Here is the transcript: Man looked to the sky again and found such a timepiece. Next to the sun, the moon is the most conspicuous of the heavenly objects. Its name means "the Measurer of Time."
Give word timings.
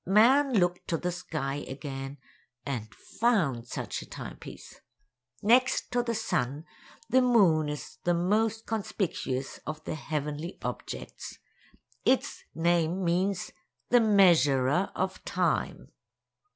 Man 0.07 0.53
looked 0.53 0.87
to 0.87 0.97
the 0.97 1.11
sky 1.11 1.57
again 1.67 2.17
and 2.65 2.91
found 2.91 3.67
such 3.67 4.01
a 4.01 4.07
timepiece. 4.09 4.81
Next 5.43 5.91
to 5.91 6.01
the 6.01 6.15
sun, 6.15 6.65
the 7.07 7.21
moon 7.21 7.69
is 7.69 7.99
the 8.03 8.15
most 8.15 8.65
conspicuous 8.65 9.59
of 9.59 9.83
the 9.83 9.93
heavenly 9.93 10.57
objects. 10.63 11.37
Its 12.03 12.43
name 12.55 13.03
means 13.03 13.51
"the 13.89 13.99
Measurer 13.99 14.91
of 14.95 15.23
Time." 15.23 15.91